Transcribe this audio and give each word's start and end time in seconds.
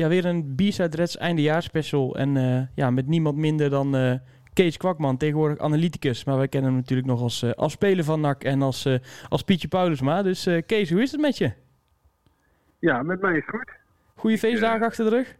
ja, 0.00 0.08
weer 0.08 0.24
een 0.24 0.54
B-Side 0.54 0.96
Reds 0.96 1.16
eindejaarspecial. 1.16 2.16
En 2.16 2.36
uh, 2.36 2.60
ja, 2.74 2.90
met 2.90 3.06
niemand 3.06 3.36
minder 3.36 3.70
dan 3.70 3.96
uh, 3.96 4.14
Kees 4.52 4.76
Kwakman, 4.76 5.16
tegenwoordig 5.16 5.58
analyticus. 5.58 6.24
Maar 6.24 6.36
wij 6.36 6.48
kennen 6.48 6.70
hem 6.70 6.78
natuurlijk 6.78 7.08
nog 7.08 7.20
als, 7.20 7.42
uh, 7.42 7.50
als 7.50 7.72
speler 7.72 8.04
van 8.04 8.20
NAC 8.20 8.44
en 8.44 8.62
als, 8.62 8.88
als 9.28 9.42
Pietje 9.42 9.68
Paulusma. 9.68 10.22
Dus 10.22 10.48
Kees, 10.66 10.90
hoe 10.90 11.02
is 11.02 11.12
het 11.12 11.20
met 11.20 11.38
je? 11.38 11.52
Ja, 12.78 13.02
met 13.02 13.20
mij 13.20 13.36
is 13.36 13.46
het 13.46 13.54
goed. 13.54 13.70
Goede 14.14 14.38
feestdagen 14.38 14.86
achter 14.86 15.04
de 15.04 15.10
rug? 15.10 15.36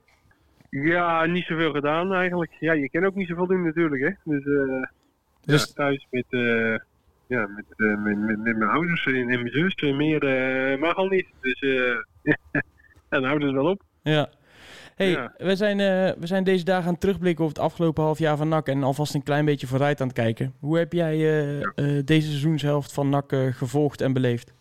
Ja, 0.70 1.26
niet 1.26 1.44
zoveel 1.44 1.72
gedaan 1.72 2.12
eigenlijk. 2.14 2.52
Ja, 2.60 2.72
je 2.72 2.90
kan 2.90 3.04
ook 3.04 3.14
niet 3.14 3.28
zoveel 3.28 3.46
doen 3.46 3.64
natuurlijk, 3.64 4.02
hè. 4.02 4.32
Dus, 4.32 4.44
dus... 5.44 5.64
Ja, 5.66 5.72
thuis 5.74 6.06
met 6.10 6.24
ja, 7.26 7.46
met, 7.46 7.64
met, 7.76 8.18
met, 8.18 8.38
met, 8.38 8.56
mijn 8.56 8.70
ouders 8.70 9.06
en, 9.06 9.26
mijn 9.26 9.50
zus. 9.50 9.74
Meer 9.74 10.78
mag 10.78 10.94
al 10.94 11.06
niet. 11.06 11.26
Dus 11.40 11.60
uh, 11.62 11.96
dan 13.08 13.24
houden 13.24 13.48
ze 13.48 13.54
wel 13.54 13.70
op. 13.70 13.82
Ja. 14.02 14.28
Hey, 15.00 15.30
we, 15.36 15.56
zijn, 15.56 15.76
we 16.18 16.26
zijn 16.26 16.44
deze 16.44 16.64
dagen 16.64 16.84
aan 16.84 16.92
het 16.92 17.00
terugblikken 17.00 17.44
over 17.44 17.56
het 17.56 17.66
afgelopen 17.66 18.02
half 18.02 18.18
jaar 18.18 18.36
van 18.36 18.48
NAC 18.48 18.66
en 18.66 18.82
alvast 18.82 19.14
een 19.14 19.22
klein 19.22 19.44
beetje 19.44 19.66
vooruit 19.66 20.00
aan 20.00 20.06
het 20.06 20.16
kijken. 20.16 20.54
Hoe 20.58 20.78
heb 20.78 20.92
jij 20.92 21.16
deze 22.04 22.28
seizoenshelft 22.28 22.92
van 22.92 23.08
NAC 23.08 23.32
gevolgd 23.50 24.00
en 24.00 24.12
beleefd? 24.12 24.52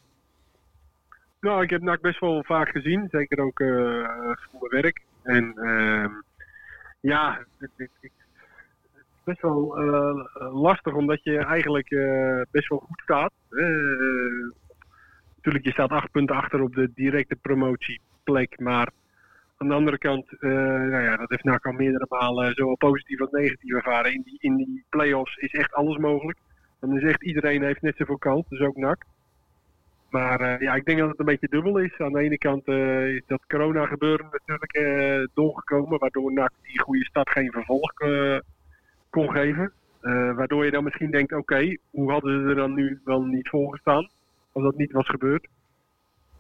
Nou, 1.40 1.64
ik 1.64 1.70
heb 1.70 1.82
NAC 1.82 2.02
best 2.02 2.20
wel 2.20 2.44
vaak 2.44 2.70
gezien, 2.70 3.08
zeker 3.12 3.40
ook 3.40 3.58
voor 3.58 4.70
mijn 4.70 4.82
werk. 4.82 5.02
En 5.24 5.54
ehm, 5.56 6.12
ja, 7.00 7.46
ik, 7.60 7.90
ik, 8.00 8.12
best 9.24 9.42
wel 9.42 9.78
lastig, 10.52 10.94
omdat 10.94 11.24
je 11.24 11.38
eigenlijk 11.38 11.90
best 12.52 12.68
wel 12.68 12.80
goed 12.80 13.02
staat. 13.04 13.32
Natuurlijk, 15.36 15.66
je 15.66 15.72
staat 15.72 15.90
acht 15.90 16.12
punten 16.12 16.36
achter 16.36 16.62
op 16.62 16.76
de 16.76 16.92
directe 16.96 17.36
promotieplek. 17.36 18.60
Maar 18.60 18.90
aan 19.62 19.68
de 19.68 19.74
andere 19.74 19.98
kant, 19.98 20.42
nou 20.42 21.02
ja, 21.04 21.16
dat 21.18 21.30
heeft 21.30 21.44
NAC 21.44 21.66
al 21.66 21.72
meerdere 21.72 22.06
malen 22.10 22.54
zowel 22.54 22.76
positief 22.76 23.22
als 23.22 23.32
negatief 23.32 23.74
ervaren. 23.74 24.14
In 24.14 24.22
die, 24.22 24.38
in 24.40 24.56
die 24.56 24.86
play-offs 24.90 25.38
is 25.38 25.54
echt 25.54 25.74
alles 25.74 25.98
mogelijk. 25.98 26.38
Dan 26.80 26.98
is 26.98 27.04
echt 27.04 27.24
iedereen 27.24 27.64
heeft 27.64 27.82
net 27.82 27.96
zoveel 27.98 28.18
kans, 28.18 28.50
dus 28.50 28.60
ook 28.60 28.76
NAC. 28.76 29.06
Maar 30.10 30.64
ja, 30.64 30.76
ik 30.76 30.86
denk 30.86 31.00
dat 31.00 31.10
het 31.10 31.20
een 31.20 31.26
beetje 31.26 31.48
dubbel 31.50 31.78
is. 31.78 31.98
Aan 31.98 32.14
de 32.14 32.20
ene 32.20 32.38
kant 32.38 32.68
is 32.68 33.24
dat 33.28 33.46
corona 33.48 33.86
gebeuren 33.86 34.26
natuurlijk 34.32 35.30
doorgekomen, 35.34 36.00
waardoor 36.00 36.34
NAC 36.34 36.52
die 36.62 36.80
goede 36.80 37.06
start 37.06 37.30
geen 37.30 37.52
vervolg 37.52 37.94
kon 39.10 39.32
geven. 39.32 39.72
Waardoor 40.36 40.66
je 40.66 40.72
dan 40.72 40.84
misschien 40.84 41.12
denkt, 41.12 41.34
oké, 41.34 41.78
hoe 41.90 42.12
hadden 42.12 42.42
ze 42.42 42.50
er 42.50 42.56
dan 42.56 42.74
nu 42.74 43.00
wel 43.04 43.22
niet 43.22 43.50
voor 43.50 43.72
gestaan 43.72 44.10
als 44.52 44.64
dat 44.64 44.78
niet 44.78 44.92
was 44.92 45.10
gebeurd? 45.10 45.48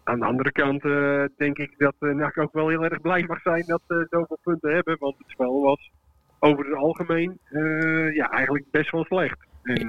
Aan 0.09 0.19
de 0.19 0.25
andere 0.25 0.51
kant 0.51 0.83
uh, 0.85 1.23
denk 1.37 1.57
ik 1.57 1.73
dat 1.77 1.95
uh, 1.99 2.15
NAC 2.15 2.37
ook 2.37 2.53
wel 2.53 2.69
heel 2.69 2.83
erg 2.83 3.01
blij 3.01 3.23
mag 3.27 3.41
zijn 3.41 3.63
dat 3.65 3.81
ze 3.87 4.07
zoveel 4.09 4.37
punten 4.43 4.73
hebben. 4.73 4.97
Want 4.99 5.15
het 5.17 5.29
spel 5.29 5.61
was 5.61 5.91
over 6.39 6.65
het 6.65 6.75
algemeen 6.75 7.39
ja, 8.13 8.29
eigenlijk 8.31 8.65
best 8.71 8.91
wel 8.91 9.03
slecht. 9.03 9.37
En 9.63 9.87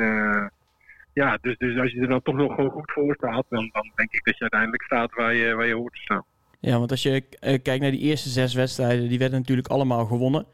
ja, 1.12 1.38
dus, 1.40 1.58
dus 1.58 1.78
als 1.78 1.92
je 1.92 2.00
er 2.00 2.08
dan 2.08 2.22
toch 2.22 2.34
nog 2.34 2.54
gewoon 2.54 2.70
goed 2.70 2.92
voor 2.92 3.14
staat, 3.14 3.44
dan, 3.48 3.70
dan 3.72 3.90
denk 3.94 4.12
ik 4.12 4.24
dat 4.24 4.34
je 4.34 4.40
uiteindelijk 4.40 4.82
staat 4.82 5.14
waar 5.14 5.34
je, 5.34 5.54
waar 5.54 5.66
je 5.66 5.74
hoort 5.74 5.92
te 5.92 6.00
staan. 6.00 6.24
Ja, 6.58 6.78
want 6.78 6.90
als 6.90 7.02
je 7.02 7.20
kijkt 7.40 7.80
naar 7.80 7.90
die 7.90 8.00
eerste 8.00 8.28
zes 8.28 8.54
wedstrijden, 8.54 9.08
die 9.08 9.18
werden 9.18 9.38
natuurlijk 9.38 9.68
allemaal 9.68 10.04
gewonnen. 10.04 10.46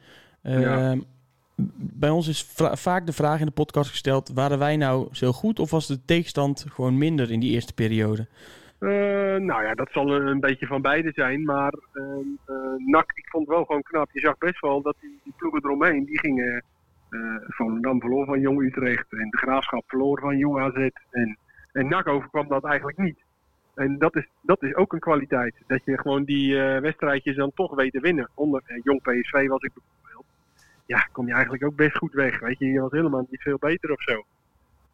Ja. 0.42 0.91
Ehm, 0.91 0.98
bij 1.78 2.11
ons 2.11 2.28
is 2.28 2.47
vaak 2.73 3.06
de 3.06 3.12
vraag 3.12 3.41
in 3.41 3.47
de 3.47 3.53
podcast 3.53 3.91
gesteld: 3.91 4.30
waren 4.34 4.58
wij 4.58 4.77
nou 4.77 5.08
zo 5.12 5.33
goed 5.33 5.58
of 5.58 5.70
was 5.70 5.86
de 5.86 6.05
tegenstand 6.05 6.67
gewoon 6.69 6.98
minder 6.98 7.30
in 7.30 7.41
die 7.41 7.53
eerste 7.53 7.73
periode? 7.73 8.27
Uh, 8.81 8.91
nou 9.37 9.63
ja, 9.63 9.75
dat 9.75 9.89
zal 9.93 10.15
een, 10.15 10.41
beetje 10.41 10.67
van 10.67 10.83
beide 10.83 11.13
zijn. 11.15 11.43
Maar 11.43 11.73
uh, 11.93 12.03
NAC, 12.77 13.13
ik 13.15 13.29
vond 13.29 13.47
het 13.47 13.57
wel 13.57 13.65
gewoon 13.65 13.83
knap. 13.83 14.09
Je 14.13 14.21
zag 14.21 14.39
best 14.39 14.61
wel 14.61 14.83
dat 14.83 14.97
die, 15.01 15.21
die 15.25 15.33
ploegen 15.37 15.65
eromheen, 15.65 16.05
die 16.05 16.19
gingen 16.19 16.65
van 17.47 17.81
dan 17.81 18.01
verloor 18.01 18.27
van 18.27 18.41
Jong 18.41 18.63
Utrecht. 18.63 19.13
En 19.13 19.31
de 19.31 19.37
Graafschap 19.37 19.85
verloor 19.87 20.21
van 20.21 20.39
Jong 20.39 20.59
AZ. 20.59 20.89
En, 21.11 21.39
en 21.73 21.89
NAC 21.89 22.09
overkwam 22.09 22.48
dat 22.48 22.65
eigenlijk 22.65 22.98
niet. 22.98 23.25
En 23.75 23.98
dat 23.98 24.17
is, 24.17 24.29
dat 24.42 24.63
is 24.63 24.75
ook 24.75 24.92
een 24.92 24.98
kwaliteit. 24.98 25.55
Dat 25.67 25.85
je 25.85 25.98
gewoon 25.98 26.25
die 26.25 26.57
wedstrijdjes 26.59 27.36
dan 27.36 27.53
toch 27.55 27.75
weet 27.75 27.92
te 27.92 28.01
winnen. 28.01 28.31
Onder 28.35 28.63
Jong 28.83 29.03
PSV 29.03 29.48
was 29.48 29.63
ik 29.63 29.73
ja, 30.86 31.09
kom 31.13 31.27
je 31.27 31.33
eigenlijk 31.33 31.65
ook 31.65 31.77
best 31.77 31.97
goed 31.97 32.13
weg. 32.13 32.41
Weet 32.41 32.59
je, 32.59 32.67
je 32.67 32.81
was 32.81 32.91
helemaal 32.91 33.27
niet 33.31 33.42
veel 33.42 33.59
beter 33.59 33.92
of 33.92 34.03
zo. 34.03 34.25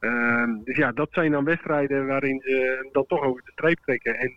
Ehm, 0.02 0.62
dus 0.64 0.76
ja, 0.76 0.92
dat 0.92 1.08
zijn 1.12 1.30
dan 1.32 1.44
wedstrijden 1.44 2.06
waarin 2.06 2.40
ze 2.40 2.88
dan 2.92 3.06
toch 3.06 3.22
over 3.22 3.42
de 3.44 3.50
streep 3.50 3.78
trekken. 3.78 4.18
En 4.18 4.36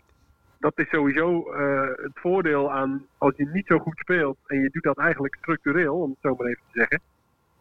dat 0.58 0.78
is 0.78 0.88
sowieso 0.88 1.52
uh, 1.52 1.88
het 1.96 2.12
voordeel 2.14 2.72
aan 2.72 3.06
als 3.18 3.36
je 3.36 3.48
niet 3.52 3.66
zo 3.66 3.78
goed 3.78 3.98
speelt 3.98 4.38
en 4.46 4.60
je 4.60 4.70
doet 4.70 4.82
dat 4.82 4.98
eigenlijk 4.98 5.34
structureel, 5.34 6.00
om 6.00 6.10
het 6.10 6.18
zo 6.20 6.34
maar 6.34 6.46
even 6.46 6.62
te 6.72 6.78
zeggen. 6.78 7.00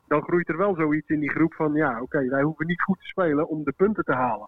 Dan 0.08 0.22
groeit 0.22 0.50
er 0.50 0.58
wel 0.58 0.76
zoiets 0.76 1.10
in 1.10 1.20
die 1.20 1.30
groep 1.30 1.54
van 1.54 1.74
ja, 1.74 2.02
oké, 2.02 2.28
wij 2.30 2.42
hoeven 2.42 2.68
niet 2.68 2.82
goed 2.82 3.00
te 3.00 3.08
spelen 3.08 3.48
om 3.48 3.64
de 3.64 3.74
punten 3.78 4.04
te 4.04 4.14
halen. 4.14 4.48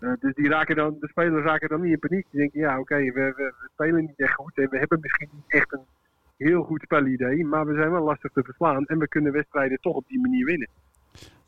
Uh, 0.00 0.12
dus 0.20 0.34
die 0.34 0.48
raken 0.48 0.76
dan, 0.76 0.96
de 1.00 1.08
spelers 1.08 1.44
raken 1.44 1.68
dan 1.68 1.80
niet 1.80 1.92
in 1.92 2.08
paniek. 2.08 2.26
Die 2.30 2.40
denken 2.40 2.60
ja, 2.60 2.78
oké, 2.78 2.96
we, 2.96 3.12
we, 3.12 3.32
we, 3.34 3.68
spelen 3.72 4.04
niet 4.04 4.20
echt 4.20 4.34
goed 4.34 4.58
en 4.58 4.68
we 4.70 4.78
hebben 4.78 4.98
misschien 5.00 5.30
niet 5.32 5.52
echt 5.52 5.72
een 5.72 5.86
heel 6.36 6.62
goed 6.62 6.82
spelidee, 6.82 7.44
maar 7.44 7.66
we 7.66 7.74
zijn 7.74 7.90
wel 7.90 8.04
lastig 8.04 8.32
te 8.32 8.42
verslaan 8.42 8.86
en 8.86 8.98
we 8.98 9.08
kunnen 9.08 9.32
wedstrijden 9.32 9.78
toch 9.80 9.94
op 9.94 10.08
die 10.08 10.20
manier 10.20 10.44
winnen. 10.44 10.68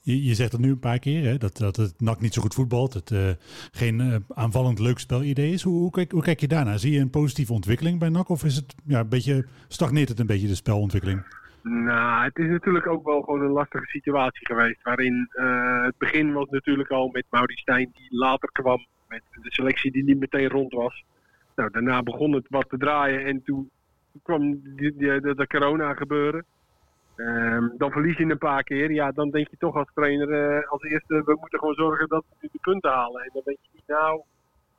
Je, 0.04 0.24
je 0.24 0.34
zegt 0.34 0.52
het 0.52 0.60
nu 0.60 0.70
een 0.70 0.78
paar 0.78 0.98
keer, 0.98 1.24
hè, 1.24 1.36
dat, 1.38 1.56
dat 1.56 1.76
het 1.76 2.00
NAC 2.00 2.20
niet 2.20 2.34
zo 2.34 2.42
goed 2.42 2.54
voetbalt, 2.54 2.94
het 2.94 3.10
uh, 3.10 3.30
geen 3.72 4.00
uh, 4.00 4.16
aanvallend 4.34 4.78
leuk 4.78 4.98
spelidee 4.98 5.52
is. 5.52 5.62
Hoe, 5.62 5.78
hoe, 5.78 5.90
kijk, 5.90 6.12
hoe 6.12 6.22
kijk 6.22 6.40
je 6.40 6.48
daarnaar? 6.48 6.78
Zie 6.78 6.92
je 6.92 7.00
een 7.00 7.10
positieve 7.10 7.52
ontwikkeling 7.52 7.98
bij 7.98 8.08
NAC 8.08 8.28
of 8.28 8.44
is 8.44 8.56
het 8.56 8.74
ja, 8.84 9.00
een 9.00 9.08
beetje, 9.08 9.46
stagneert 9.68 10.08
het 10.08 10.18
een 10.18 10.26
beetje 10.26 10.48
de 10.48 10.54
spelontwikkeling? 10.54 11.24
Nou, 11.62 12.24
het 12.24 12.38
is 12.38 12.48
natuurlijk 12.48 12.86
ook 12.86 13.04
wel 13.04 13.22
gewoon 13.22 13.40
een 13.40 13.50
lastige 13.50 13.86
situatie 13.86 14.46
geweest. 14.46 14.82
Waarin 14.82 15.28
uh, 15.32 15.84
het 15.84 15.98
begin 15.98 16.32
was 16.32 16.48
natuurlijk 16.48 16.90
al 16.90 17.08
met 17.12 17.24
Mauri 17.30 17.54
Stijn 17.54 17.90
die 17.92 18.18
later 18.18 18.48
kwam. 18.52 18.86
Met 19.08 19.22
de 19.42 19.52
selectie 19.52 19.92
die 19.92 20.04
niet 20.04 20.18
meteen 20.18 20.48
rond 20.48 20.72
was. 20.72 21.04
Nou, 21.56 21.70
daarna 21.70 22.02
begon 22.02 22.32
het 22.32 22.46
wat 22.48 22.68
te 22.68 22.78
draaien 22.78 23.24
en 23.24 23.42
toen 23.44 23.70
kwam 24.22 24.60
die, 24.76 24.96
de, 24.96 25.46
corona 25.48 25.94
gebeuren. 25.94 26.44
Um, 27.16 27.74
dan 27.78 27.90
verlies 27.90 28.16
je 28.16 28.24
een 28.24 28.38
paar 28.38 28.62
keer. 28.62 28.90
Ja, 28.90 29.12
dan 29.12 29.30
denk 29.30 29.48
je 29.48 29.56
toch 29.56 29.74
als 29.74 29.90
trainer 29.94 30.28
uh, 30.28 30.68
als 30.68 30.82
eerste, 30.82 31.22
we 31.24 31.36
moeten 31.40 31.58
gewoon 31.58 31.74
zorgen 31.74 32.08
dat 32.08 32.24
we 32.40 32.48
de 32.52 32.58
punten 32.60 32.90
halen. 32.90 33.22
En 33.22 33.30
dan 33.32 33.42
denk 33.44 33.58
je 33.60 33.68
niet, 33.72 33.86
nou, 33.86 34.22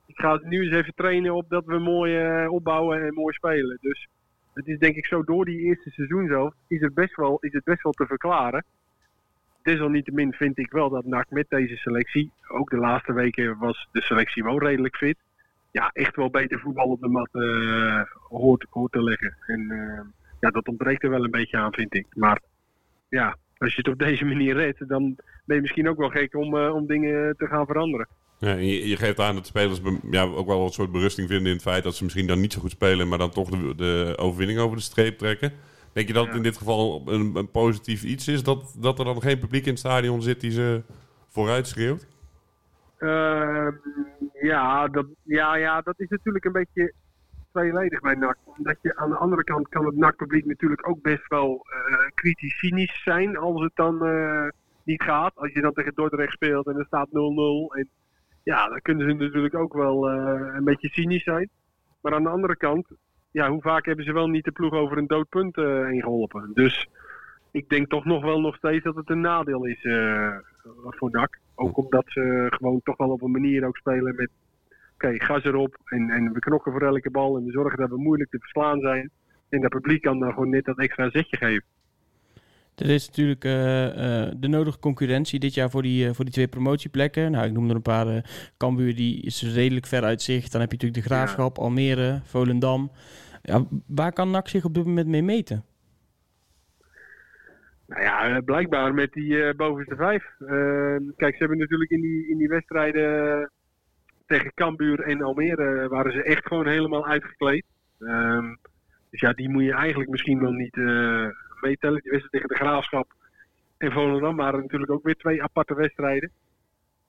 ik 0.05 0.19
ga 0.19 0.39
nu 0.43 0.63
eens 0.63 0.75
even 0.75 0.93
trainen 0.95 1.33
op 1.33 1.49
dat 1.49 1.65
we 1.65 1.79
mooi 1.79 2.43
uh, 2.43 2.51
opbouwen 2.51 3.05
en 3.05 3.13
mooi 3.13 3.33
spelen. 3.33 3.77
Dus 3.81 4.07
het 4.53 4.67
is 4.67 4.79
denk 4.79 4.95
ik 4.95 5.05
zo 5.05 5.23
door 5.23 5.45
die 5.45 5.59
eerste 5.59 5.89
seizoen 5.89 6.27
zelf, 6.27 6.53
is 6.67 6.81
het 6.81 6.93
best 6.93 7.15
wel, 7.15 7.37
is 7.39 7.53
het 7.53 7.63
best 7.63 7.83
wel 7.83 7.91
te 7.91 8.05
verklaren. 8.05 8.65
Desalniettemin 9.61 10.33
vind 10.33 10.57
ik 10.57 10.71
wel 10.71 10.89
dat 10.89 11.05
NAC 11.05 11.29
met 11.29 11.45
deze 11.49 11.75
selectie, 11.75 12.31
ook 12.47 12.69
de 12.69 12.77
laatste 12.77 13.13
weken 13.13 13.57
was 13.57 13.87
de 13.91 14.01
selectie 14.01 14.43
wel 14.43 14.59
redelijk 14.59 14.95
fit 14.95 15.17
ja, 15.75 15.89
echt 15.93 16.15
wel 16.15 16.29
beter 16.29 16.59
voetbal 16.59 16.89
op 16.89 17.01
de 17.01 17.07
mat 17.07 17.29
uh, 17.31 18.01
hoort, 18.29 18.67
te 18.91 19.03
leggen. 19.03 19.35
En 19.45 19.59
uh, 19.59 19.99
ja, 20.45 20.51
dat 20.51 20.67
ontbreekt 20.67 21.03
er 21.03 21.09
wel 21.09 21.23
een 21.23 21.31
beetje 21.31 21.57
aan, 21.57 21.73
vind 21.73 21.95
ik. 21.95 22.05
Maar 22.09 22.41
ja, 23.09 23.37
als 23.57 23.71
je 23.71 23.77
het 23.77 23.87
op 23.87 23.99
deze 24.07 24.25
manier 24.25 24.55
redt, 24.55 24.87
dan 24.87 25.15
ben 25.45 25.55
je 25.55 25.61
misschien 25.61 25.89
ook 25.89 25.97
wel 25.97 26.09
gek 26.09 26.35
om, 26.35 26.55
uh, 26.55 26.73
om 26.73 26.87
dingen 26.87 27.35
te 27.37 27.47
gaan 27.47 27.65
veranderen. 27.65 28.07
Ja, 28.39 28.53
je, 28.53 28.87
je, 28.87 28.97
geeft 28.97 29.19
aan 29.19 29.35
dat 29.35 29.45
spelers 29.45 29.81
ja, 30.11 30.23
ook 30.23 30.47
wel 30.47 30.63
een 30.63 30.69
soort 30.69 30.91
berusting 30.91 31.27
vinden 31.27 31.47
in 31.47 31.53
het 31.53 31.61
feit 31.61 31.83
dat 31.83 31.95
ze 31.95 32.03
misschien 32.03 32.27
dan 32.27 32.39
niet 32.39 32.53
zo 32.53 32.59
goed 32.59 32.71
spelen, 32.71 33.07
maar 33.07 33.17
dan 33.17 33.29
toch 33.29 33.49
de, 33.49 33.75
de 33.75 34.13
overwinning 34.17 34.59
over 34.59 34.77
de 34.77 34.83
streep 34.83 35.17
trekken. 35.17 35.51
Denk 35.93 36.07
je 36.07 36.13
dat 36.13 36.25
het 36.25 36.35
in 36.35 36.43
dit 36.43 36.57
geval 36.57 37.03
een, 37.05 37.35
een, 37.35 37.51
positief 37.51 38.03
iets 38.03 38.27
is? 38.27 38.43
Dat, 38.43 38.75
dat 38.79 38.99
er 38.99 39.05
dan 39.05 39.21
geen 39.21 39.39
publiek 39.39 39.63
in 39.65 39.69
het 39.69 39.79
stadion 39.79 40.21
zit 40.21 40.41
die 40.41 40.51
ze 40.51 40.83
vooruit 41.29 41.67
schreeuwt? 41.67 42.07
Uh, 42.99 43.67
ja, 44.41 44.87
dat, 44.87 45.05
ja, 45.23 45.55
ja, 45.55 45.81
dat 45.81 45.99
is 45.99 46.09
natuurlijk 46.09 46.45
een 46.45 46.51
beetje 46.51 46.93
tweeledig 47.55 47.99
bij 47.99 48.15
NAC. 48.15 48.37
Omdat 48.43 48.77
je 48.81 48.95
aan 48.95 49.09
de 49.09 49.15
andere 49.15 49.43
kant 49.43 49.67
kan 49.69 49.85
het 49.85 49.95
NAC-publiek 49.95 50.45
natuurlijk 50.45 50.87
ook 50.89 51.01
best 51.01 51.27
wel 51.27 51.49
uh, 51.49 52.07
kritisch 52.13 52.57
cynisch 52.57 53.03
zijn 53.03 53.37
als 53.37 53.61
het 53.61 53.71
dan 53.75 54.07
uh, 54.07 54.47
niet 54.83 55.03
gaat. 55.03 55.35
Als 55.35 55.51
je 55.53 55.61
dan 55.61 55.73
tegen 55.73 55.93
Dordrecht 55.95 56.31
speelt 56.31 56.67
en 56.67 56.77
er 56.77 56.85
staat 56.85 57.07
0-0. 57.07 57.11
En 57.77 57.89
ja, 58.43 58.69
dan 58.69 58.81
kunnen 58.81 59.09
ze 59.09 59.13
natuurlijk 59.13 59.55
ook 59.55 59.73
wel 59.73 60.11
uh, 60.11 60.55
een 60.55 60.63
beetje 60.63 60.89
cynisch 60.89 61.23
zijn. 61.23 61.49
Maar 62.01 62.13
aan 62.13 62.23
de 62.23 62.29
andere 62.29 62.55
kant, 62.57 62.87
ja, 63.31 63.49
hoe 63.49 63.61
vaak 63.61 63.85
hebben 63.85 64.05
ze 64.05 64.13
wel 64.13 64.27
niet 64.27 64.45
de 64.45 64.51
ploeg 64.51 64.73
over 64.73 64.97
een 64.97 65.07
doodpunt 65.07 65.55
heen 65.55 66.01
geholpen. 66.01 66.51
Dus 66.53 66.87
ik 67.51 67.69
denk 67.69 67.89
toch 67.89 68.05
nog 68.05 68.23
wel 68.23 68.41
nog 68.41 68.55
steeds 68.55 68.83
dat 68.83 68.95
het 68.95 69.09
een 69.09 69.21
nadeel 69.21 69.65
is 69.65 69.81
voor 70.89 71.09
NAC. 71.11 71.39
Ook 71.55 71.77
omdat 71.77 72.03
ze 72.07 72.47
gewoon 72.49 72.81
toch 72.83 72.97
wel 72.97 73.09
op 73.09 73.21
een 73.21 73.31
manier 73.31 73.65
ook 73.65 73.77
spelen 73.77 74.15
met... 74.15 74.29
Oké, 74.95 75.23
gas 75.23 75.43
erop 75.43 75.77
en, 75.85 76.09
en 76.09 76.33
we 76.33 76.39
knokken 76.39 76.71
voor 76.71 76.81
elke 76.81 77.11
bal 77.11 77.37
en 77.37 77.45
we 77.45 77.51
zorgen 77.51 77.79
dat 77.79 77.89
we 77.89 77.97
moeilijk 77.97 78.29
te 78.29 78.39
verslaan 78.39 78.79
zijn. 78.79 79.11
En 79.49 79.61
dat 79.61 79.69
publiek 79.69 80.01
kan 80.01 80.19
dan 80.19 80.33
gewoon 80.33 80.49
net 80.49 80.65
dat 80.65 80.77
extra 80.77 81.09
zetje 81.09 81.37
geven. 81.37 81.63
Er 82.75 82.89
is 82.89 83.07
natuurlijk 83.07 83.43
uh, 83.43 83.51
uh, 83.51 84.31
de 84.37 84.47
nodige 84.47 84.79
concurrentie 84.79 85.39
dit 85.39 85.53
jaar 85.53 85.69
voor 85.69 85.81
die, 85.81 86.07
uh, 86.07 86.13
voor 86.13 86.25
die 86.25 86.33
twee 86.33 86.47
promotieplekken. 86.47 87.31
Nou, 87.31 87.45
ik 87.45 87.51
noem 87.51 87.69
er 87.69 87.75
een 87.75 87.81
paar. 87.81 88.23
Cambuur 88.57 88.95
die 88.95 89.21
is 89.21 89.53
redelijk 89.53 89.85
ver 89.85 90.03
uit 90.03 90.21
zicht. 90.21 90.51
Dan 90.51 90.61
heb 90.61 90.71
je 90.71 90.77
natuurlijk 90.77 91.07
de 91.07 91.13
Graafschap, 91.13 91.57
ja. 91.57 91.63
Almere, 91.63 92.19
Volendam. 92.23 92.91
Ja, 93.41 93.65
waar 93.87 94.13
kan 94.13 94.31
NAC 94.31 94.47
zich 94.47 94.65
op 94.65 94.73
dit 94.73 94.85
moment 94.85 95.07
mee 95.07 95.23
meten? 95.23 95.63
Nou 97.87 98.01
ja, 98.01 98.41
blijkbaar 98.41 98.93
met 98.93 99.13
die 99.13 99.55
bovenste 99.55 99.95
vijf. 99.95 100.23
kijk, 101.15 101.33
ze 101.33 101.39
hebben 101.39 101.57
natuurlijk 101.57 101.91
in 101.91 102.01
die, 102.01 102.29
in 102.29 102.37
die 102.37 102.47
wedstrijden 102.47 103.51
tegen 104.25 104.53
Cambuur 104.53 104.99
en 104.99 105.21
Almere 105.21 105.87
waren 105.87 106.11
ze 106.11 106.23
echt 106.23 106.47
gewoon 106.47 106.67
helemaal 106.67 107.07
uitgekleed. 107.07 107.65
Um, 107.99 108.59
dus 109.09 109.19
ja, 109.19 109.33
die 109.33 109.49
moet 109.49 109.63
je 109.63 109.73
eigenlijk 109.73 110.09
misschien 110.09 110.39
wel 110.39 110.51
niet 110.51 110.75
uh, 110.75 111.27
meetellen. 111.61 112.01
Die 112.01 112.29
tegen 112.29 112.47
de 112.47 112.55
Graafschap 112.55 113.13
en 113.77 113.91
Volendam 113.91 114.35
waren 114.35 114.59
natuurlijk 114.59 114.91
ook 114.91 115.03
weer 115.03 115.15
twee 115.15 115.43
aparte 115.43 115.75
wedstrijden. 115.75 116.31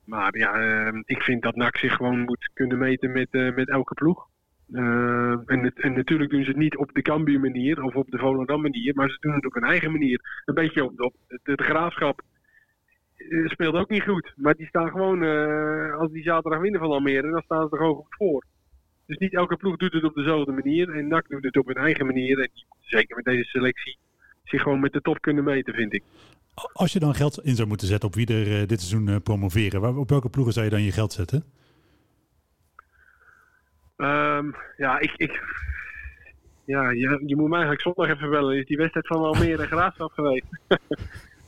Maar 0.04 0.38
ja, 0.38 0.60
uh, 0.60 1.02
ik 1.04 1.22
vind 1.22 1.42
dat 1.42 1.56
NAC 1.56 1.76
zich 1.76 1.94
gewoon 1.94 2.20
moet 2.20 2.50
kunnen 2.54 2.78
meten 2.78 3.12
met, 3.12 3.28
uh, 3.30 3.54
met 3.54 3.68
elke 3.68 3.94
ploeg. 3.94 4.28
Uh, 4.72 5.30
en, 5.46 5.74
en, 5.74 5.92
natuurlijk 5.92 6.30
doen 6.30 6.42
ze 6.42 6.48
het 6.48 6.58
niet 6.58 6.76
op 6.76 6.92
de 6.92 7.02
Cambuur 7.02 7.40
manier 7.40 7.82
of 7.82 7.94
op 7.94 8.10
de 8.10 8.18
Volendam 8.18 8.60
manier, 8.60 8.94
maar 8.94 9.10
ze 9.10 9.16
doen 9.20 9.34
het 9.34 9.46
op 9.46 9.54
hun 9.54 9.64
eigen 9.64 9.92
manier. 9.92 10.42
Een 10.44 10.54
beetje 10.54 10.84
op, 10.84 11.00
op 11.00 11.14
de, 11.26 11.38
de 11.42 11.62
Graafschap 11.62 12.22
speelt 13.44 13.74
ook 13.74 13.88
niet 13.88 14.02
goed. 14.02 14.32
Maar 14.36 14.54
die 14.54 14.66
staan 14.66 14.90
gewoon, 14.90 15.22
als 15.92 16.12
die 16.12 16.22
zaterdag 16.22 16.60
winnen 16.60 16.80
van 16.80 16.90
Almere, 16.90 17.30
dan 17.30 17.42
staan 17.42 17.68
ze 17.68 17.72
er 17.72 17.78
gewoon 17.78 17.94
goed 17.94 18.14
voor. 18.16 18.44
Dus 19.06 19.18
niet 19.18 19.34
elke 19.34 19.56
ploeg 19.56 19.76
doet 19.76 19.92
het 19.92 20.04
op 20.04 20.14
dezelfde 20.14 20.52
manier. 20.52 20.90
En 20.90 21.08
NAC 21.08 21.28
doet 21.28 21.44
het 21.44 21.56
op 21.56 21.66
hun 21.66 21.76
eigen 21.76 22.06
manier. 22.06 22.40
En 22.40 22.50
die 22.54 22.66
zeker 22.80 23.16
met 23.16 23.24
deze 23.24 23.44
selectie 23.44 23.98
zich 24.44 24.62
gewoon 24.62 24.80
met 24.80 24.92
de 24.92 25.00
top 25.00 25.20
kunnen 25.20 25.44
meten, 25.44 25.74
vind 25.74 25.94
ik. 25.94 26.02
Als 26.72 26.92
je 26.92 26.98
dan 26.98 27.14
geld 27.14 27.44
in 27.44 27.54
zou 27.54 27.68
moeten 27.68 27.86
zetten 27.86 28.08
op 28.08 28.14
wie 28.14 28.26
er 28.26 28.60
uh, 28.60 28.66
dit 28.66 28.80
seizoen 28.80 29.08
uh, 29.08 29.16
promoveren, 29.22 29.80
waar, 29.80 29.96
op 29.96 30.10
welke 30.10 30.28
ploegen 30.28 30.52
zou 30.52 30.64
je 30.64 30.70
dan 30.70 30.82
je 30.82 30.92
geld 30.92 31.12
zetten? 31.12 31.44
Um, 33.96 34.54
ja, 34.76 34.98
ik, 34.98 35.12
ik, 35.16 35.42
ja 36.64 36.90
je, 36.90 37.22
je 37.26 37.36
moet 37.36 37.48
mij 37.48 37.60
eigenlijk 37.62 37.80
zondag 37.80 38.16
even 38.16 38.30
bellen. 38.30 38.56
Is 38.56 38.66
die 38.66 38.76
wedstrijd 38.76 39.06
van 39.06 39.24
Almere 39.24 39.62
en 39.62 39.68
Graafschap 39.76 40.12
geweest? 40.12 40.46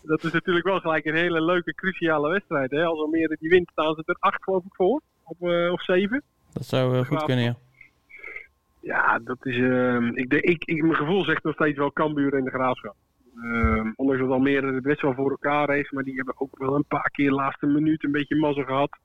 Dat 0.08 0.24
is 0.24 0.32
natuurlijk 0.32 0.66
wel 0.66 0.80
gelijk 0.80 1.04
een 1.04 1.14
hele 1.14 1.42
leuke, 1.42 1.74
cruciale 1.74 2.30
wedstrijd. 2.30 2.70
Hè? 2.70 2.84
Als 2.84 3.00
Almere 3.00 3.36
die 3.40 3.48
wint, 3.50 3.70
staan 3.70 3.94
ze 3.94 4.02
er 4.04 4.16
acht 4.18 4.42
geloof 4.42 4.64
ik 4.64 4.74
voor. 4.74 5.00
Op, 5.24 5.36
uh, 5.40 5.72
of 5.72 5.82
zeven. 5.82 6.22
Dat 6.52 6.66
zou 6.66 6.96
uh, 6.96 7.04
goed 7.04 7.24
kunnen, 7.24 7.44
ja. 7.44 7.56
Ja, 8.80 9.18
dat 9.18 9.46
is. 9.46 9.56
Uh, 9.56 10.10
ik, 10.14 10.32
ik, 10.32 10.64
ik, 10.64 10.82
mijn 10.82 10.94
gevoel 10.94 11.24
zegt 11.24 11.44
nog 11.44 11.54
steeds 11.54 11.78
wel 11.78 11.92
Cambuur 11.92 12.34
en 12.34 12.44
de 12.44 12.50
Graafschap. 12.50 12.94
Uh, 13.34 13.86
ondanks 13.96 14.22
dat 14.22 14.30
Almere 14.30 14.74
het 14.74 14.82
best 14.82 15.00
wel 15.00 15.14
voor 15.14 15.30
elkaar 15.30 15.70
heeft, 15.70 15.92
maar 15.92 16.04
die 16.04 16.14
hebben 16.14 16.34
ook 16.40 16.58
wel 16.58 16.74
een 16.74 16.84
paar 16.88 17.10
keer 17.10 17.28
de 17.28 17.34
laatste 17.34 17.66
minuut 17.66 18.04
een 18.04 18.12
beetje 18.12 18.36
mazzel 18.36 18.64
gehad. 18.64 18.98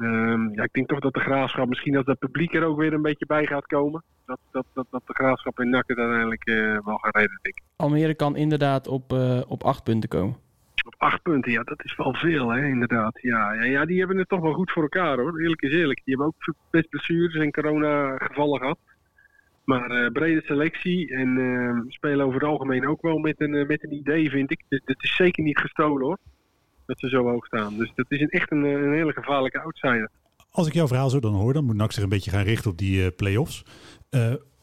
Uh, 0.00 0.54
ja, 0.54 0.62
ik 0.62 0.72
denk 0.72 0.88
toch 0.88 1.00
dat 1.00 1.14
de 1.14 1.20
Graafschap, 1.20 1.68
misschien 1.68 1.96
als 1.96 2.04
dat 2.04 2.18
publiek 2.18 2.54
er 2.54 2.64
ook 2.64 2.78
weer 2.78 2.92
een 2.92 3.02
beetje 3.02 3.26
bij 3.26 3.46
gaat 3.46 3.66
komen, 3.66 4.02
dat, 4.26 4.38
dat, 4.50 4.64
dat, 4.74 4.86
dat 4.90 5.02
de 5.06 5.14
Graafschap 5.14 5.58
en 5.58 5.70
NAC 5.70 5.84
het 5.86 5.98
uiteindelijk 5.98 6.48
uh, 6.48 6.78
wel 6.84 6.96
gaan 6.96 7.10
redden, 7.10 7.38
denk 7.42 7.56
ik. 7.56 7.62
Almere 7.76 8.14
kan 8.14 8.36
inderdaad 8.36 8.88
op, 8.88 9.12
uh, 9.12 9.40
op 9.48 9.62
acht 9.62 9.84
punten 9.84 10.08
komen. 10.08 10.36
Op 10.86 10.94
acht 10.98 11.22
punten, 11.22 11.52
ja, 11.52 11.62
dat 11.62 11.84
is 11.84 11.96
wel 11.96 12.14
veel, 12.14 12.48
hè, 12.48 12.66
inderdaad. 12.66 13.20
Ja, 13.22 13.52
ja, 13.52 13.64
ja, 13.64 13.84
die 13.84 13.98
hebben 13.98 14.18
het 14.18 14.28
toch 14.28 14.40
wel 14.40 14.52
goed 14.52 14.70
voor 14.70 14.82
elkaar, 14.82 15.18
hoor. 15.18 15.40
Eerlijk 15.40 15.62
is 15.62 15.72
eerlijk. 15.72 16.00
Die 16.04 16.16
hebben 16.16 16.26
ook 16.26 16.54
best 16.70 16.88
blessures 16.88 17.34
en 17.34 17.50
corona-gevallen 17.50 18.60
gehad. 18.60 18.78
Maar 19.64 19.90
uh, 19.90 20.10
brede 20.10 20.42
selectie 20.44 21.14
en 21.14 21.36
uh, 21.38 21.80
spelen 21.88 22.26
over 22.26 22.40
het 22.40 22.48
algemeen 22.48 22.88
ook 22.88 23.02
wel 23.02 23.18
met 23.18 23.40
een, 23.40 23.66
met 23.66 23.84
een 23.84 23.92
idee, 23.92 24.30
vind 24.30 24.50
ik. 24.50 24.62
Het, 24.68 24.82
het, 24.84 25.02
is 25.02 25.16
zeker 25.16 25.44
niet 25.44 25.58
gestolen, 25.58 26.06
hoor. 26.06 26.18
Dat 26.90 26.98
ze 26.98 27.08
zo 27.08 27.28
hoog 27.28 27.46
staan. 27.46 27.76
Dus 27.76 27.92
dat 27.94 28.06
is 28.08 28.20
een, 28.20 28.28
echt 28.28 28.50
een, 28.50 28.62
een 28.62 28.92
hele 28.92 29.12
gevaarlijke 29.12 29.60
outsider. 29.60 30.10
Als 30.50 30.66
ik 30.66 30.72
jouw 30.72 30.86
verhaal 30.86 31.10
zo 31.10 31.20
dan 31.20 31.34
hoor, 31.34 31.52
dan 31.52 31.64
moet 31.64 31.76
NAC 31.76 31.92
zich 31.92 32.02
een 32.02 32.08
beetje 32.08 32.30
gaan 32.30 32.44
richten 32.44 32.70
op 32.70 32.78
die 32.78 33.10
play-offs. 33.10 33.64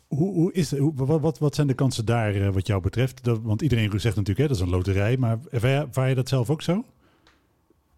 Hoe, 0.07 0.33
hoe 0.33 0.53
is 0.53 0.77
hoe, 0.77 0.93
wat, 0.95 1.21
wat, 1.21 1.39
wat, 1.39 1.55
zijn 1.55 1.67
de 1.67 1.73
kansen 1.73 2.05
daar 2.05 2.35
uh, 2.35 2.49
wat 2.49 2.67
jou 2.67 2.81
betreft? 2.81 3.23
Dat, 3.23 3.41
want 3.41 3.61
iedereen 3.61 3.99
zegt 3.99 4.15
natuurlijk, 4.15 4.37
hè, 4.37 4.47
dat 4.47 4.55
is 4.55 4.61
een 4.61 4.77
loterij. 4.77 5.17
Maar 5.17 5.37
ervaar 5.51 6.09
je 6.09 6.15
dat 6.15 6.29
zelf 6.29 6.49
ook 6.49 6.61
zo? 6.61 6.83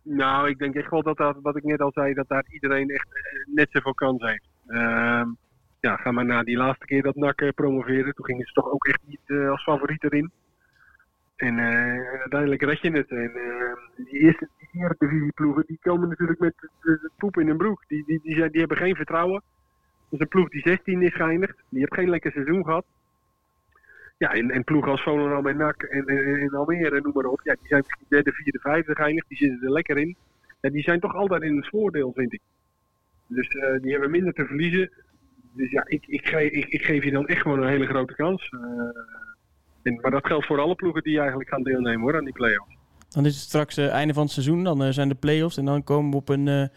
Nou, 0.01 0.49
ik 0.49 0.57
denk 0.57 0.75
echt 0.75 0.89
wel 0.89 1.03
dat, 1.03 1.17
dat 1.17 1.37
wat 1.41 1.55
ik 1.55 1.63
net 1.63 1.81
al 1.81 1.91
zei, 1.93 2.13
dat 2.13 2.27
daar 2.27 2.45
iedereen 2.51 2.89
echt 2.89 3.07
net 3.45 3.67
zoveel 3.71 3.93
kans 3.93 4.23
heeft. 4.23 4.47
Uh, 4.67 5.25
ja, 5.79 5.95
ga 5.95 6.11
maar 6.11 6.25
na 6.25 6.43
die 6.43 6.57
laatste 6.57 6.85
keer 6.85 7.01
dat 7.01 7.15
NAC 7.15 7.51
promoveerde. 7.55 8.13
Toen 8.13 8.25
gingen 8.25 8.45
ze 8.45 8.53
toch 8.53 8.71
ook 8.71 8.85
echt 8.85 9.01
niet 9.05 9.49
als 9.49 9.63
favoriet 9.63 10.03
erin. 10.03 10.31
En 11.39 11.59
uiteindelijk 12.19 12.61
red 12.61 12.81
je 12.81 12.91
het. 12.91 13.09
En 13.09 13.31
die 13.95 14.19
eerste 14.19 14.47
die 14.71 14.95
divisie 14.97 15.31
ploegen, 15.31 15.63
die 15.67 15.77
komen 15.81 16.09
natuurlijk 16.09 16.39
met 16.39 16.53
de 16.81 17.11
poep 17.17 17.39
in 17.39 17.47
hun 17.47 17.57
broek. 17.57 17.83
Die, 17.87 18.03
die, 18.05 18.19
die, 18.23 18.35
die, 18.35 18.49
die 18.49 18.59
hebben 18.59 18.77
geen 18.77 18.95
vertrouwen. 18.95 19.41
Is 20.09 20.19
een 20.19 20.27
ploeg 20.27 20.49
die 20.49 20.61
16 20.61 21.01
is 21.01 21.13
geëindigd. 21.13 21.57
Die 21.69 21.79
heeft 21.79 21.93
geen 21.93 22.09
lekker 22.09 22.31
seizoen 22.31 22.63
gehad. 22.63 22.85
Ja, 24.17 24.33
en, 24.33 24.51
en 24.51 24.63
ploegen 24.63 24.91
als 24.91 25.03
Volendam 25.03 25.47
en 25.47 25.57
NAC 25.57 25.83
en, 25.83 26.05
en, 26.05 26.35
en 26.35 26.49
Almere, 26.49 27.01
noem 27.01 27.13
maar 27.13 27.25
op. 27.25 27.41
Ja, 27.43 27.53
die 27.53 27.67
zijn 27.67 27.83
misschien 27.85 28.05
derde, 28.09 28.31
vierde, 28.31 28.59
vijfde 28.59 28.95
geëindigd. 28.95 29.27
Die 29.27 29.37
zitten 29.37 29.61
er 29.61 29.71
lekker 29.71 29.97
in. 29.97 30.15
Ja, 30.61 30.69
die 30.69 30.83
zijn 30.83 30.99
toch 30.99 31.15
altijd 31.15 31.41
in 31.41 31.55
het 31.55 31.67
voordeel, 31.67 32.11
vind 32.15 32.33
ik. 32.33 32.41
Dus 33.27 33.53
uh, 33.53 33.81
die 33.81 33.91
hebben 33.91 34.11
minder 34.11 34.33
te 34.33 34.45
verliezen. 34.45 34.91
Dus 35.53 35.71
ja, 35.71 35.83
ik, 35.87 36.05
ik, 36.07 36.27
geef, 36.27 36.51
ik, 36.51 36.65
ik 36.65 36.83
geef 36.83 37.03
je 37.03 37.11
dan 37.11 37.27
echt 37.27 37.41
gewoon 37.41 37.61
een 37.61 37.69
hele 37.69 37.87
grote 37.87 38.15
kans. 38.15 38.49
En, 39.83 39.99
maar 40.01 40.11
dat 40.11 40.25
geldt 40.25 40.45
voor 40.45 40.59
alle 40.59 40.75
ploegen 40.75 41.03
die 41.03 41.19
eigenlijk 41.19 41.49
gaan 41.49 41.63
deelnemen 41.63 42.01
hoor, 42.01 42.17
aan 42.17 42.23
die 42.23 42.33
play-offs. 42.33 42.77
Dan 43.09 43.25
is 43.25 43.35
het 43.35 43.43
straks 43.43 43.77
uh, 43.77 43.89
einde 43.89 44.13
van 44.13 44.23
het 44.23 44.31
seizoen. 44.31 44.63
Dan 44.63 44.83
uh, 44.83 44.89
zijn 44.89 45.09
de 45.09 45.15
play-offs. 45.15 45.57
En 45.57 45.65
dan 45.65 45.83
komen 45.83 46.11
we 46.11 46.17
op 46.17 46.29
een 46.29 46.69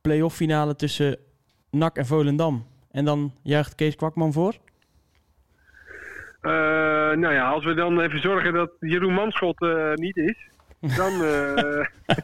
play-off 0.00 0.36
finale 0.36 0.76
tussen 0.76 1.18
NAC 1.70 1.96
en 1.96 2.06
Volendam. 2.06 2.66
En 2.90 3.04
dan 3.04 3.32
juicht 3.42 3.74
Kees 3.74 3.96
Kwakman 3.96 4.32
voor? 4.32 4.54
Uh, 6.42 6.52
nou 7.16 7.32
ja, 7.32 7.50
als 7.50 7.64
we 7.64 7.74
dan 7.74 8.00
even 8.00 8.20
zorgen 8.20 8.52
dat 8.52 8.70
Jeroen 8.80 9.14
Manschot 9.14 9.62
uh, 9.62 9.94
niet 9.94 10.16
is, 10.16 10.36
dan. 10.96 11.12
Uh, 11.12 11.86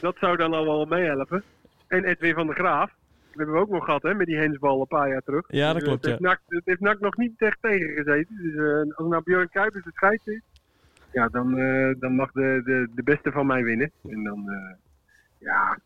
dat 0.00 0.16
zou 0.20 0.36
dan 0.36 0.54
al 0.54 0.64
wel 0.64 0.84
meehelpen. 0.84 1.42
En 1.86 2.04
Edwin 2.04 2.34
van 2.34 2.46
der 2.46 2.54
Graaf. 2.54 2.90
Dat 3.38 3.46
hebben 3.46 3.54
we 3.54 3.60
ook 3.60 3.76
nog 3.76 3.84
gehad 3.84 4.02
hè, 4.02 4.14
met 4.14 4.26
die 4.26 4.36
hensbal 4.36 4.80
een 4.80 4.86
paar 4.86 5.08
jaar 5.08 5.22
terug. 5.22 5.44
Ja, 5.48 5.72
dat 5.72 5.82
klopt. 5.82 6.02
Dus, 6.02 6.12
het, 6.12 6.20
heeft 6.20 6.32
ja. 6.32 6.38
NAC, 6.38 6.58
het 6.58 6.66
heeft 6.66 6.80
NAC 6.80 7.00
nog 7.00 7.16
niet 7.16 7.40
echt 7.40 7.58
tegen 7.60 7.88
gezeten. 7.88 8.36
Dus 8.42 8.56
als 8.94 9.08
nou 9.08 9.22
Björn 9.22 9.48
Kuipers 9.48 9.84
het 9.84 9.94
scheids 9.94 10.26
is, 10.26 10.42
ja, 11.12 11.28
dan, 11.28 11.54
dan 11.98 12.14
mag 12.14 12.32
de, 12.32 12.60
de, 12.64 12.88
de 12.94 13.02
beste 13.02 13.32
van 13.32 13.46
mij 13.46 13.64
winnen. 13.64 13.90
En 14.08 14.24
dan, 14.24 14.50
ja, 15.38 15.78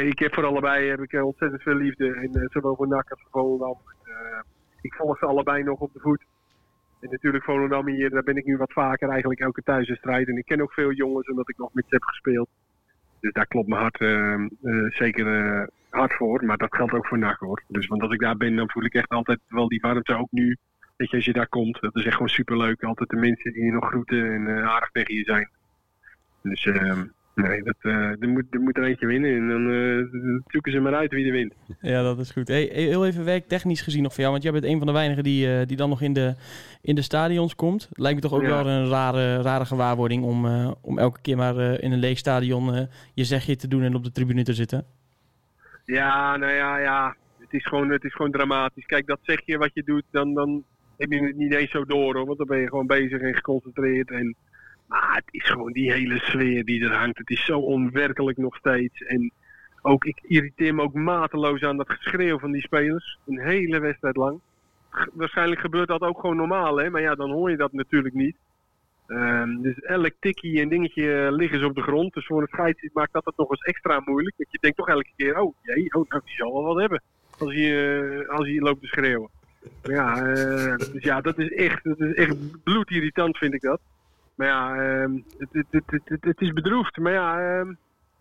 ik 0.00 0.18
heb 0.18 0.34
voor 0.34 0.44
allebei 0.44 0.88
heb 0.88 1.00
ik 1.00 1.24
ontzettend 1.24 1.62
veel 1.62 1.74
liefde. 1.74 2.14
En 2.14 2.48
zowel 2.52 2.76
voor 2.76 2.88
NAC 2.88 3.10
als 3.10 3.20
voor 3.22 3.30
Volendam. 3.30 3.78
Uh, 4.04 4.40
ik 4.80 4.94
volg 4.94 5.18
ze 5.18 5.26
allebei 5.26 5.62
nog 5.62 5.80
op 5.80 5.92
de 5.92 6.00
voet. 6.00 6.24
En 7.00 7.10
natuurlijk 7.10 7.44
Volendam 7.44 7.86
hier, 7.86 8.10
daar 8.10 8.22
ben 8.22 8.36
ik 8.36 8.44
nu 8.44 8.56
wat 8.56 8.72
vaker 8.72 9.08
eigenlijk 9.08 9.40
elke 9.40 9.62
thuiswedstrijd. 9.62 10.28
En 10.28 10.36
ik 10.36 10.44
ken 10.44 10.60
ook 10.60 10.72
veel 10.72 10.92
jongens 10.92 11.28
omdat 11.28 11.48
ik 11.48 11.58
nog 11.58 11.72
met 11.72 11.84
ze 11.88 11.94
heb 11.94 12.02
gespeeld. 12.02 12.48
Dus 13.26 13.34
daar 13.34 13.46
klopt 13.46 13.68
mijn 13.68 13.80
hart 13.80 14.00
uh, 14.00 14.46
uh, 14.62 14.90
zeker 14.90 15.26
hard 15.90 16.12
voor. 16.12 16.44
Maar 16.44 16.56
dat 16.56 16.74
geldt 16.74 16.92
ook 16.92 17.06
voor 17.06 17.18
NAC 17.18 17.38
hoor. 17.38 17.62
Dus 17.68 17.86
want 17.86 18.02
als 18.02 18.12
ik 18.12 18.20
daar 18.20 18.36
ben, 18.36 18.56
dan 18.56 18.70
voel 18.70 18.84
ik 18.84 18.94
echt 18.94 19.08
altijd 19.08 19.40
wel 19.48 19.68
die 19.68 19.80
warmte 19.80 20.14
ook 20.14 20.30
nu. 20.30 20.56
Weet 20.96 21.10
je, 21.10 21.16
als 21.16 21.24
je 21.24 21.32
daar 21.32 21.48
komt, 21.48 21.80
dat 21.80 21.96
is 21.96 22.04
echt 22.04 22.12
gewoon 22.12 22.28
superleuk. 22.28 22.82
Altijd 22.82 23.08
de 23.08 23.16
mensen 23.16 23.52
die 23.52 23.64
je 23.64 23.72
nog 23.72 23.88
groeten 23.88 24.32
en 24.32 24.48
aardig 24.48 24.90
tegen 24.90 25.14
je 25.14 25.24
zijn. 25.24 25.50
Dus 26.42 26.66
ehm, 26.66 27.04
Nee, 27.36 27.62
dat, 27.62 27.76
uh, 27.82 28.22
er, 28.22 28.28
moet, 28.28 28.44
er 28.50 28.60
moet 28.60 28.76
er 28.76 28.84
eentje 28.84 29.06
winnen 29.06 29.36
en 29.36 29.48
dan 29.48 29.70
uh, 29.70 30.42
zoeken 30.46 30.72
ze 30.72 30.80
maar 30.80 30.94
uit 30.94 31.10
wie 31.10 31.26
er 31.26 31.32
wint. 31.32 31.54
Ja, 31.80 32.02
dat 32.02 32.18
is 32.18 32.30
goed. 32.30 32.48
Hey, 32.48 32.68
heel 32.72 33.06
even 33.06 33.24
werktechnisch 33.24 33.80
gezien 33.80 34.02
nog 34.02 34.12
voor 34.12 34.20
jou, 34.20 34.32
want 34.32 34.42
jij 34.42 34.52
bent 34.52 34.64
een 34.64 34.78
van 34.78 34.86
de 34.86 34.92
weinigen 34.92 35.24
die, 35.24 35.46
uh, 35.46 35.66
die 35.66 35.76
dan 35.76 35.88
nog 35.88 36.02
in 36.02 36.12
de, 36.12 36.34
in 36.82 36.94
de 36.94 37.02
stadions 37.02 37.54
komt. 37.54 37.88
Lijkt 37.92 38.16
me 38.16 38.28
toch 38.28 38.38
ook 38.38 38.46
ja. 38.46 38.48
wel 38.48 38.66
een 38.66 38.88
rare, 38.88 39.42
rare 39.42 39.64
gewaarwording 39.64 40.24
om, 40.24 40.46
om 40.82 40.98
elke 40.98 41.20
keer 41.20 41.36
maar 41.36 41.80
in 41.80 41.92
een 41.92 41.98
leeg 41.98 42.18
stadion 42.18 42.88
je 43.14 43.24
zegje 43.24 43.56
te 43.56 43.68
doen 43.68 43.82
en 43.82 43.94
op 43.94 44.04
de 44.04 44.12
tribune 44.12 44.42
te 44.42 44.54
zitten. 44.54 44.84
Ja, 45.84 46.36
nou 46.36 46.52
ja, 46.52 46.78
ja. 46.78 47.16
Het 47.38 47.52
is 47.52 47.66
gewoon, 47.66 47.90
het 47.90 48.04
is 48.04 48.14
gewoon 48.14 48.30
dramatisch. 48.30 48.86
Kijk, 48.86 49.06
dat 49.06 49.18
zeg 49.22 49.40
je 49.44 49.58
wat 49.58 49.70
je 49.74 49.82
doet, 49.82 50.04
dan, 50.10 50.34
dan 50.34 50.64
heb 50.96 51.12
je 51.12 51.24
het 51.24 51.36
niet 51.36 51.54
eens 51.54 51.70
zo 51.70 51.84
door 51.84 52.14
hoor. 52.14 52.26
Want 52.26 52.38
dan 52.38 52.46
ben 52.46 52.58
je 52.58 52.68
gewoon 52.68 52.86
bezig 52.86 53.20
en 53.20 53.34
geconcentreerd 53.34 54.10
en 54.10 54.36
maar 54.86 55.14
het 55.14 55.28
is 55.30 55.48
gewoon 55.48 55.72
die 55.72 55.92
hele 55.92 56.18
sfeer 56.18 56.64
die 56.64 56.84
er 56.84 56.94
hangt. 56.94 57.18
Het 57.18 57.30
is 57.30 57.44
zo 57.44 57.58
onwerkelijk 57.58 58.38
nog 58.38 58.56
steeds. 58.56 59.02
En 59.02 59.32
ook, 59.82 60.04
ik 60.04 60.18
irriteer 60.22 60.74
me 60.74 60.82
ook 60.82 60.94
mateloos 60.94 61.62
aan 61.62 61.76
dat 61.76 61.90
geschreeuw 61.90 62.38
van 62.38 62.52
die 62.52 62.62
spelers. 62.62 63.18
Een 63.26 63.40
hele 63.40 63.78
wedstrijd 63.78 64.16
lang. 64.16 64.40
Waarschijnlijk 65.12 65.60
gebeurt 65.60 65.88
dat 65.88 66.00
ook 66.00 66.20
gewoon 66.20 66.36
normaal, 66.36 66.76
hè? 66.76 66.90
maar 66.90 67.02
ja, 67.02 67.14
dan 67.14 67.30
hoor 67.30 67.50
je 67.50 67.56
dat 67.56 67.72
natuurlijk 67.72 68.14
niet. 68.14 68.36
Um, 69.08 69.62
dus 69.62 69.80
elk 69.80 70.12
tikkie 70.20 70.60
en 70.60 70.68
dingetje 70.68 71.32
liggen 71.32 71.58
ze 71.58 71.64
op 71.66 71.74
de 71.74 71.82
grond. 71.82 72.14
Dus 72.14 72.26
voor 72.26 72.40
een 72.40 72.46
scheidsrechter 72.46 73.00
maakt 73.00 73.12
dat 73.12 73.24
het 73.24 73.36
nog 73.36 73.50
eens 73.50 73.62
extra 73.62 74.02
moeilijk. 74.04 74.34
Want 74.36 74.52
je 74.52 74.58
denkt 74.60 74.76
toch 74.76 74.88
elke 74.88 75.12
keer, 75.16 75.40
oh 75.40 75.54
jee, 75.62 75.94
oh, 75.94 76.08
nou, 76.08 76.22
die 76.24 76.34
zal 76.34 76.52
wel 76.52 76.62
wat 76.62 76.80
hebben. 76.80 77.02
Als 77.38 77.54
hij, 77.54 77.98
uh, 77.98 78.28
als 78.28 78.46
hij 78.46 78.60
loopt 78.60 78.80
te 78.80 78.86
schreeuwen. 78.86 79.30
Ja, 79.82 80.26
uh, 80.26 80.76
dus 80.76 81.02
ja, 81.02 81.20
dat 81.20 81.38
is 81.38 81.52
echt, 81.52 81.84
dat 81.84 82.00
is 82.00 82.14
echt 82.14 82.62
bloedirritant 82.62 83.38
vind 83.38 83.54
ik 83.54 83.60
dat. 83.60 83.80
Maar 84.36 84.46
ja, 84.46 84.76
um, 85.02 85.24
het, 85.38 85.48
het, 85.70 85.82
het, 85.86 86.24
het, 86.24 86.40
is 86.40 86.52
bedroefd. 86.52 86.96
Maar 86.96 87.12
ja, 87.12 87.58
um, 87.58 87.78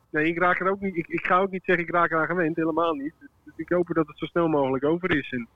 nee, 0.10 0.26
ik 0.26 0.38
raak 0.38 0.60
er 0.60 0.70
ook 0.70 0.82
niet. 0.82 0.96
Ik, 0.96 1.08
ik 1.08 1.26
ga 1.26 1.40
ook 1.40 1.52
niet 1.52 1.64
zeggen 1.64 1.86
ik 1.88 1.94
raak 1.94 2.12
eraan 2.12 2.26
gewend, 2.26 2.56
helemaal 2.56 2.94
niet. 2.94 3.14
Dus 3.44 3.54
ik 3.56 3.70
hoop 3.70 3.88
dat 3.94 4.08
het 4.08 4.18
zo 4.18 4.26
snel 4.26 4.48
mogelijk 4.48 4.84
over 4.84 5.18
is. 5.18 5.32
En 5.32 5.48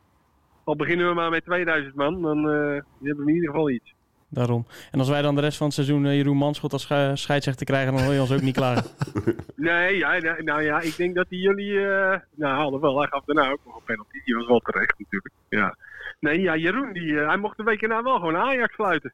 al 0.64 0.76
beginnen 0.76 1.08
we 1.08 1.14
maar 1.14 1.30
met 1.30 1.46
2000 1.46 1.96
man, 1.96 2.22
dan 2.22 2.38
uh, 2.38 2.82
hebben 3.02 3.26
we 3.26 3.30
in 3.30 3.36
ieder 3.36 3.50
geval 3.50 3.70
iets. 3.70 3.94
Daarom. 4.30 4.66
En 4.92 5.00
als 5.00 5.10
wij 5.10 5.22
dan 5.22 5.36
de 5.36 5.42
rest 5.42 5.58
van 5.58 5.66
het 5.66 5.76
seizoen 5.76 6.06
uh, 6.06 6.16
Jeroen 6.16 6.38
Manschot 6.38 6.74
als 6.74 6.84
scheidsrechter 7.14 7.66
krijgen, 7.66 7.94
dan 7.94 8.04
hoor 8.04 8.14
je 8.14 8.20
ons 8.20 8.34
ook 8.34 8.42
niet 8.42 8.56
klaar. 8.56 8.84
nee, 9.56 9.98
ja, 9.98 10.20
nou 10.38 10.62
ja, 10.62 10.80
ik 10.80 10.98
denk 10.98 11.16
dat 11.16 11.30
die 11.30 11.42
jullie... 11.42 11.72
Uh, 11.72 12.16
nou, 12.36 12.80
wel, 12.80 13.00
hij 13.00 13.08
gaf 13.08 13.24
daarna 13.26 13.52
ook 13.52 13.60
nog 13.66 13.76
een 13.76 13.84
penalty. 13.86 14.22
Die 14.26 14.36
was 14.36 14.48
wel 14.48 14.60
terecht 14.60 15.00
natuurlijk. 15.00 15.34
Ja. 15.50 15.76
Nee, 16.20 16.42
ja, 16.42 16.56
Jeroen, 16.56 16.94
die, 16.94 17.14
hij 17.14 17.38
mocht 17.38 17.58
de 17.58 17.64
week 17.64 17.82
erna 17.82 18.04
wel 18.04 18.16
gewoon 18.16 18.38
Ajax 18.38 18.74
fluiten, 18.74 19.14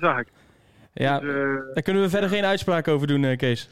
zag 0.00 0.18
ik. 0.18 0.28
Ja, 0.92 1.20
dus, 1.20 1.34
daar 1.74 1.82
kunnen 1.82 2.02
we 2.02 2.08
verder 2.08 2.28
geen 2.28 2.44
uitspraak 2.44 2.88
over 2.88 3.06
doen, 3.06 3.36
Kees. 3.36 3.68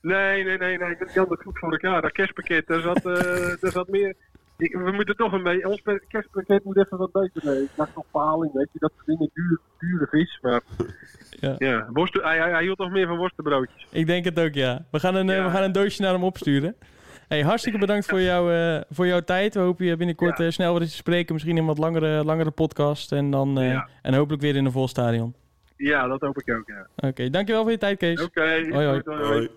Nee, 0.00 0.44
nee, 0.44 0.58
nee, 0.58 0.78
nee. 0.78 0.96
Dat 1.14 1.28
het 1.28 1.42
goed 1.42 1.58
voor 1.58 1.72
elkaar. 1.72 2.02
Dat 2.02 2.12
kerstpakket, 2.12 2.66
daar 2.66 2.80
zat, 2.80 3.02
daar 3.60 3.70
zat 3.72 3.88
meer 3.88 4.14
we 4.58 4.92
moeten 4.94 5.16
toch 5.16 5.32
een 5.32 5.42
beetje. 5.42 5.68
Ons 5.68 5.82
kerstpakket 6.08 6.64
moet 6.64 6.76
even 6.76 6.98
wat 6.98 7.12
beter 7.12 7.42
mee. 7.44 7.62
Ik 7.62 7.70
dacht 7.74 7.94
nog 7.94 8.04
paling, 8.10 8.52
weet 8.52 8.68
je, 8.72 8.78
dat 8.78 8.92
dingen 9.06 9.30
duur, 9.78 10.08
vis. 10.10 10.38
Maar 10.42 10.60
ja, 11.30 11.54
ja 11.58 11.88
worst, 11.92 12.14
hij, 12.14 12.38
hij, 12.38 12.50
hij, 12.50 12.62
hield 12.62 12.78
nog 12.78 12.90
meer 12.90 13.06
van 13.06 13.16
worstenbroodjes. 13.16 13.86
Ik 13.90 14.06
denk 14.06 14.24
het 14.24 14.40
ook, 14.40 14.54
ja. 14.54 14.84
We 14.90 15.00
gaan 15.00 15.14
een, 15.14 15.30
eh, 15.30 15.44
we 15.44 15.50
gaan 15.50 15.62
een 15.62 15.72
doosje 15.72 16.02
naar 16.02 16.12
hem 16.12 16.24
opsturen. 16.24 16.76
Hey, 17.28 17.42
hartstikke 17.42 17.78
bedankt 17.78 18.06
voor, 18.06 18.20
jou, 18.20 18.52
uh, 18.52 18.80
voor 18.90 19.06
jouw 19.06 19.20
tijd. 19.20 19.54
We 19.54 19.60
hopen 19.60 19.86
je 19.86 19.96
binnenkort 19.96 20.40
uh, 20.40 20.50
snel 20.50 20.78
weer 20.78 20.88
te 20.88 20.94
spreken. 20.94 21.32
Misschien 21.32 21.56
in 21.56 21.62
een 21.62 21.68
wat 21.68 21.78
langere, 21.78 22.24
langere 22.24 22.50
podcast. 22.50 23.12
En, 23.12 23.30
dan, 23.30 23.62
uh, 23.62 23.82
en 24.02 24.14
hopelijk 24.14 24.42
weer 24.42 24.56
in 24.56 24.64
een 24.64 24.72
vol 24.72 24.88
stadion. 24.88 25.34
Ja, 25.78 26.06
dat 26.06 26.20
hoop 26.20 26.38
ik 26.38 26.54
ook, 26.56 26.66
ja. 26.66 26.86
Oké, 26.96 27.06
okay, 27.06 27.30
dankjewel 27.30 27.62
voor 27.62 27.70
je 27.70 27.78
tijd, 27.78 27.98
Kees. 27.98 28.22
Oké, 28.22 28.40
okay, 28.40 28.70
hoi, 28.70 28.86
hoi. 28.86 29.02
hoi. 29.04 29.50